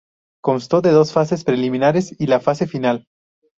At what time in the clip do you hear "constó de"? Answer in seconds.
0.41-0.89